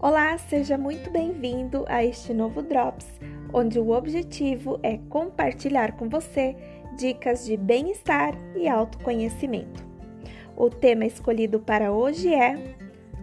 Olá, 0.00 0.38
seja 0.38 0.78
muito 0.78 1.10
bem-vindo 1.10 1.84
a 1.88 2.04
este 2.04 2.32
novo 2.32 2.62
Drops, 2.62 3.08
onde 3.52 3.80
o 3.80 3.90
objetivo 3.90 4.78
é 4.80 4.96
compartilhar 5.08 5.96
com 5.96 6.08
você 6.08 6.54
dicas 6.96 7.44
de 7.44 7.56
bem-estar 7.56 8.32
e 8.54 8.68
autoconhecimento. 8.68 9.84
O 10.56 10.70
tema 10.70 11.04
escolhido 11.04 11.58
para 11.58 11.90
hoje 11.90 12.32
é 12.32 12.76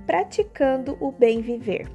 Praticando 0.06 0.98
o 1.00 1.14
Bem 1.14 1.40
Viver. 1.40 1.88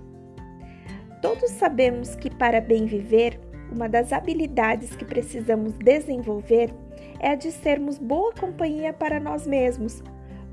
Todos 1.21 1.51
sabemos 1.51 2.17
que 2.17 2.31
para 2.31 2.59
bem 2.59 2.87
viver, 2.87 3.39
uma 3.71 3.87
das 3.87 4.15
habilidades 4.15 4.97
que 4.97 5.05
precisamos 5.05 5.75
desenvolver 5.75 6.73
é 7.19 7.33
a 7.33 7.35
de 7.35 7.53
sermos 7.53 7.99
boa 7.99 8.33
companhia 8.33 8.95
para 8.95 9.21
nós 9.21 9.47
mesmos 9.47 10.03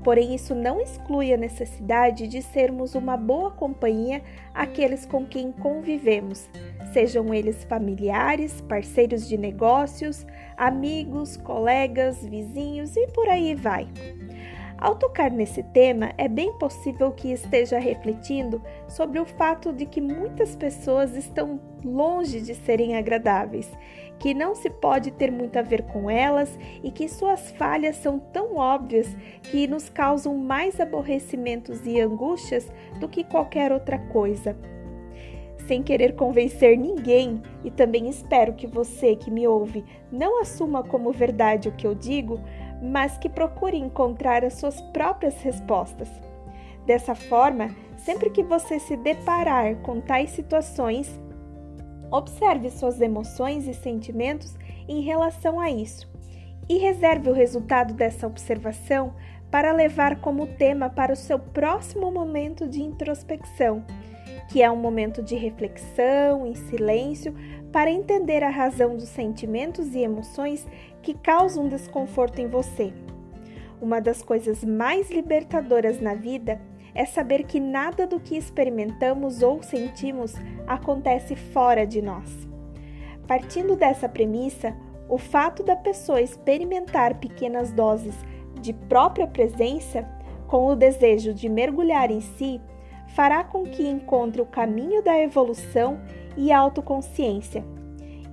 Porém, 0.02 0.34
isso 0.34 0.54
não 0.54 0.80
exclui 0.80 1.32
a 1.32 1.36
necessidade 1.36 2.26
de 2.26 2.40
sermos 2.40 2.94
uma 2.94 3.16
boa 3.16 3.50
companhia 3.50 4.22
àqueles 4.54 5.04
com 5.04 5.26
quem 5.26 5.50
convivemos, 5.52 6.48
sejam 6.92 7.34
eles 7.34 7.64
familiares, 7.64 8.60
parceiros 8.62 9.28
de 9.28 9.36
negócios, 9.36 10.26
amigos, 10.56 11.36
colegas, 11.36 12.24
vizinhos 12.24 12.96
e 12.96 13.06
por 13.08 13.28
aí 13.28 13.54
vai. 13.54 13.88
Ao 14.80 14.94
tocar 14.94 15.32
nesse 15.32 15.60
tema, 15.60 16.12
é 16.16 16.28
bem 16.28 16.52
possível 16.52 17.10
que 17.10 17.32
esteja 17.32 17.80
refletindo 17.80 18.62
sobre 18.86 19.18
o 19.18 19.24
fato 19.24 19.72
de 19.72 19.84
que 19.84 20.00
muitas 20.00 20.54
pessoas 20.54 21.16
estão 21.16 21.60
longe 21.84 22.40
de 22.40 22.54
serem 22.54 22.96
agradáveis, 22.96 23.68
que 24.20 24.32
não 24.32 24.54
se 24.54 24.70
pode 24.70 25.10
ter 25.10 25.32
muito 25.32 25.58
a 25.58 25.62
ver 25.62 25.82
com 25.82 26.08
elas 26.08 26.56
e 26.80 26.92
que 26.92 27.08
suas 27.08 27.50
falhas 27.50 27.96
são 27.96 28.20
tão 28.20 28.54
óbvias 28.54 29.08
que 29.42 29.66
nos 29.66 29.88
causam 29.88 30.36
mais 30.36 30.80
aborrecimentos 30.80 31.84
e 31.84 32.00
angústias 32.00 32.70
do 33.00 33.08
que 33.08 33.24
qualquer 33.24 33.72
outra 33.72 33.98
coisa. 33.98 34.56
Sem 35.66 35.82
querer 35.82 36.14
convencer 36.14 36.78
ninguém, 36.78 37.42
e 37.62 37.70
também 37.70 38.08
espero 38.08 38.54
que 38.54 38.66
você 38.66 39.14
que 39.14 39.30
me 39.30 39.46
ouve 39.46 39.84
não 40.10 40.40
assuma 40.40 40.82
como 40.82 41.12
verdade 41.12 41.68
o 41.68 41.72
que 41.72 41.86
eu 41.86 41.94
digo, 41.94 42.40
mas 42.82 43.16
que 43.18 43.28
procure 43.28 43.76
encontrar 43.76 44.44
as 44.44 44.54
suas 44.54 44.80
próprias 44.80 45.40
respostas. 45.42 46.08
Dessa 46.86 47.14
forma, 47.14 47.74
sempre 47.96 48.30
que 48.30 48.42
você 48.42 48.78
se 48.78 48.96
deparar 48.96 49.76
com 49.76 50.00
tais 50.00 50.30
situações, 50.30 51.20
observe 52.10 52.70
suas 52.70 53.00
emoções 53.00 53.66
e 53.66 53.74
sentimentos 53.74 54.56
em 54.88 55.02
relação 55.02 55.60
a 55.60 55.70
isso 55.70 56.08
e 56.68 56.78
reserve 56.78 57.30
o 57.30 57.34
resultado 57.34 57.94
dessa 57.94 58.26
observação 58.26 59.14
para 59.50 59.72
levar 59.72 60.20
como 60.20 60.46
tema 60.46 60.90
para 60.90 61.12
o 61.12 61.16
seu 61.16 61.38
próximo 61.38 62.10
momento 62.10 62.68
de 62.68 62.82
introspecção, 62.82 63.82
que 64.50 64.62
é 64.62 64.70
um 64.70 64.76
momento 64.76 65.22
de 65.22 65.34
reflexão 65.34 66.46
em 66.46 66.54
silêncio 66.54 67.34
para 67.72 67.90
entender 67.90 68.42
a 68.42 68.50
razão 68.50 68.96
dos 68.96 69.08
sentimentos 69.08 69.94
e 69.94 69.98
emoções 69.98 70.66
que 71.02 71.14
causam 71.14 71.68
desconforto 71.68 72.38
em 72.40 72.48
você. 72.48 72.92
Uma 73.80 74.00
das 74.00 74.22
coisas 74.22 74.64
mais 74.64 75.10
libertadoras 75.10 76.00
na 76.00 76.14
vida 76.14 76.60
é 76.94 77.04
saber 77.04 77.44
que 77.44 77.60
nada 77.60 78.06
do 78.06 78.18
que 78.18 78.36
experimentamos 78.36 79.42
ou 79.42 79.62
sentimos 79.62 80.34
acontece 80.66 81.36
fora 81.36 81.86
de 81.86 82.02
nós. 82.02 82.48
Partindo 83.26 83.76
dessa 83.76 84.08
premissa, 84.08 84.74
o 85.08 85.16
fato 85.16 85.62
da 85.62 85.76
pessoa 85.76 86.20
experimentar 86.20 87.14
pequenas 87.18 87.70
doses 87.70 88.14
de 88.60 88.72
própria 88.72 89.26
presença, 89.26 90.08
com 90.46 90.66
o 90.66 90.74
desejo 90.74 91.32
de 91.32 91.48
mergulhar 91.48 92.10
em 92.10 92.20
si, 92.20 92.60
fará 93.14 93.44
com 93.44 93.64
que 93.64 93.86
encontre 93.86 94.40
o 94.40 94.46
caminho 94.46 95.02
da 95.02 95.18
evolução 95.18 96.00
e 96.36 96.52
autoconsciência. 96.52 97.64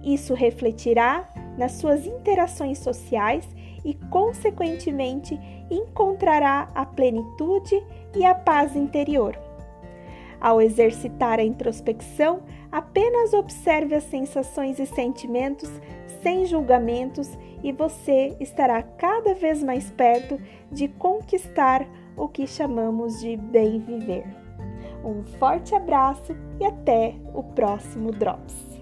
Isso 0.04 0.34
refletirá 0.34 1.30
nas 1.58 1.74
suas 1.74 2.06
interações 2.06 2.80
sociais 2.80 3.48
e, 3.84 3.94
consequentemente, 4.10 5.40
encontrará 5.70 6.70
a 6.74 6.86
plenitude 6.86 7.82
e 8.16 8.26
a 8.26 8.34
paz 8.34 8.76
interior. 8.76 9.38
Ao 10.40 10.62
exercitar 10.62 11.40
a 11.40 11.44
introspecção, 11.44 12.42
apenas 12.72 13.34
observe 13.34 13.96
as 13.96 14.04
sensações 14.04 14.80
e 14.80 14.86
sentimentos 14.86 15.70
sem 16.22 16.46
julgamentos 16.46 17.30
e 17.64 17.72
você 17.72 18.36
estará 18.40 18.82
cada 18.82 19.34
vez 19.34 19.64
mais 19.64 19.90
perto 19.92 20.40
de 20.72 20.88
conquistar 20.88 21.88
o 22.18 22.28
que 22.28 22.46
chamamos 22.46 23.20
de 23.20 23.38
bem 23.38 23.80
viver. 23.80 24.26
Um 25.04 25.24
forte 25.24 25.76
abraço 25.76 26.36
e 26.60 26.66
até 26.66 27.16
o 27.34 27.44
próximo 27.44 28.12
Drops! 28.12 28.75